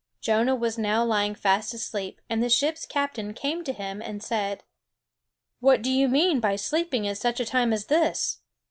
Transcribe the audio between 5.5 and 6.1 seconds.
"What do you